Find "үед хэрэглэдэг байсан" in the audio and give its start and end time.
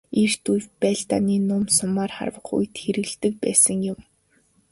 2.57-3.77